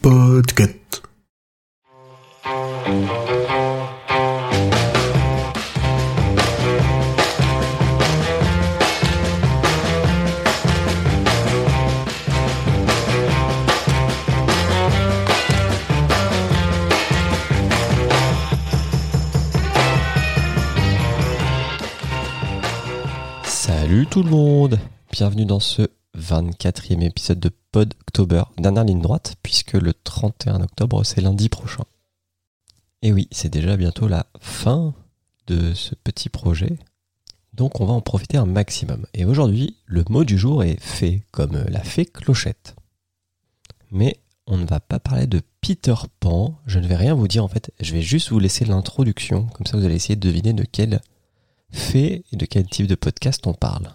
[0.00, 1.02] Podcast.
[23.44, 24.78] Salut tout le monde
[25.10, 25.82] Bienvenue dans ce
[26.16, 31.84] 24e épisode de Podctober, dernière ligne droite, puisque le 31 octobre c'est lundi prochain.
[33.00, 34.92] Et oui, c'est déjà bientôt la fin
[35.46, 36.78] de ce petit projet,
[37.54, 39.06] donc on va en profiter un maximum.
[39.14, 42.76] Et aujourd'hui, le mot du jour est fée, comme la fée clochette.
[43.90, 47.42] Mais on ne va pas parler de Peter Pan, je ne vais rien vous dire
[47.42, 50.52] en fait, je vais juste vous laisser l'introduction, comme ça vous allez essayer de deviner
[50.52, 51.00] de quelle
[51.70, 53.94] fée et de quel type de podcast on parle.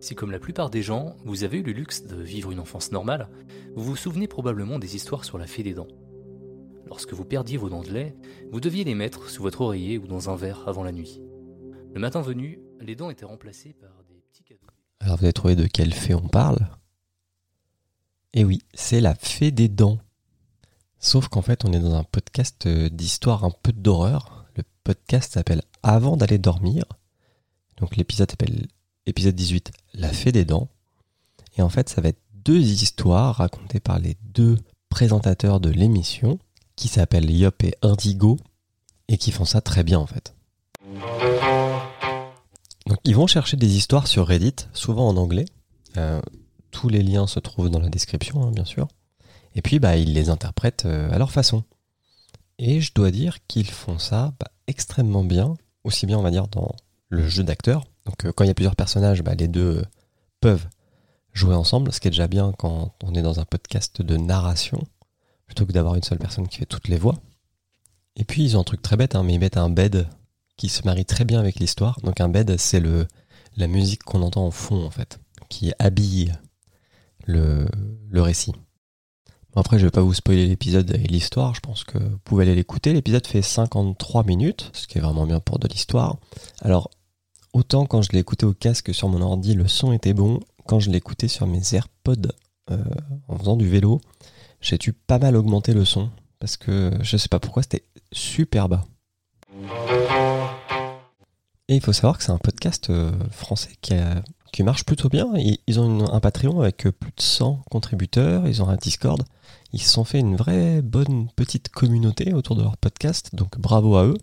[0.00, 2.92] Si comme la plupart des gens, vous avez eu le luxe de vivre une enfance
[2.92, 3.28] normale,
[3.74, 5.88] vous vous souvenez probablement des histoires sur la fée des dents.
[6.86, 8.16] Lorsque vous perdiez vos dents de lait,
[8.52, 11.20] vous deviez les mettre sous votre oreiller ou dans un verre avant la nuit.
[11.92, 14.68] Le matin venu, les dents étaient remplacées par des petits cadeaux.
[15.00, 16.68] Alors vous avez trouvé de quelle fée on parle?
[18.34, 19.98] Eh oui, c'est la fée des dents.
[21.00, 24.46] Sauf qu'en fait, on est dans un podcast euh, d'histoire un peu d'horreur.
[24.54, 26.84] Le podcast s'appelle Avant d'aller dormir.
[27.78, 28.66] Donc l'épisode s'appelle
[29.08, 30.68] épisode 18, La fée des dents.
[31.56, 34.58] Et en fait, ça va être deux histoires racontées par les deux
[34.90, 36.38] présentateurs de l'émission
[36.76, 38.38] qui s'appellent Yop et Indigo
[39.08, 40.34] et qui font ça très bien en fait.
[42.86, 45.46] Donc ils vont chercher des histoires sur Reddit, souvent en anglais.
[45.96, 46.20] Euh,
[46.70, 48.88] tous les liens se trouvent dans la description, hein, bien sûr.
[49.54, 51.64] Et puis bah, ils les interprètent euh, à leur façon.
[52.58, 55.54] Et je dois dire qu'ils font ça bah, extrêmement bien,
[55.84, 56.74] aussi bien on va dire dans
[57.08, 57.84] le jeu d'acteur.
[58.08, 59.84] Donc euh, quand il y a plusieurs personnages, bah, les deux euh,
[60.40, 60.66] peuvent
[61.34, 64.82] jouer ensemble, ce qui est déjà bien quand on est dans un podcast de narration,
[65.46, 67.16] plutôt que d'avoir une seule personne qui fait toutes les voix.
[68.16, 70.08] Et puis ils ont un truc très bête, hein, mais ils mettent un bed
[70.56, 72.00] qui se marie très bien avec l'histoire.
[72.02, 73.06] Donc un bed, c'est le
[73.56, 76.32] la musique qu'on entend en fond en fait, qui habille
[77.26, 77.68] le,
[78.08, 78.52] le récit.
[79.56, 82.54] Après, je vais pas vous spoiler l'épisode et l'histoire, je pense que vous pouvez aller
[82.54, 82.92] l'écouter.
[82.92, 86.18] L'épisode fait 53 minutes, ce qui est vraiment bien pour de l'histoire.
[86.62, 86.90] Alors,
[87.58, 90.40] autant quand je l'ai écouté au casque sur mon ordi, le son était bon.
[90.66, 92.30] Quand je écouté sur mes AirPods
[92.70, 92.76] euh,
[93.26, 94.00] en faisant du vélo,
[94.60, 98.68] j'ai dû pas mal augmenter le son parce que je sais pas pourquoi c'était super
[98.68, 98.84] bas.
[101.68, 105.26] Et il faut savoir que c'est un podcast euh, français qui, marche plutôt bien.
[105.66, 109.22] Ils, ont un Patreon avec euh, plus de 100 contributeurs, ils ont un Discord.
[109.72, 113.96] Ils se sont fait une vraie bonne petite communauté autour de leur podcast, donc bravo
[113.96, 114.16] à eux.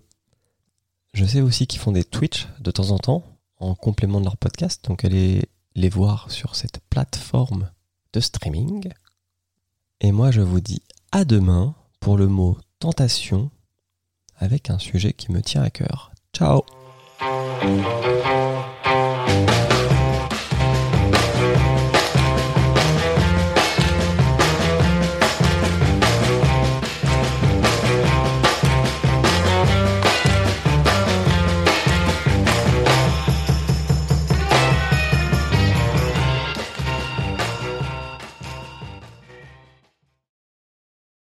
[1.16, 3.24] Je sais aussi qu'ils font des Twitch de temps en temps
[3.58, 7.72] en complément de leur podcast, donc allez les voir sur cette plateforme
[8.12, 8.90] de streaming.
[10.02, 10.82] Et moi je vous dis
[11.14, 13.50] à demain pour le mot tentation
[14.40, 16.12] avec un sujet qui me tient à cœur.
[16.34, 16.66] Ciao